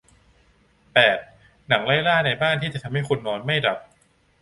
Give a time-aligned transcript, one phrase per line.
[0.93, 1.17] แปด
[1.67, 3.79] หนังไล่ล่าในบ้านที่จะทำให้คุณนอนไม่หลับ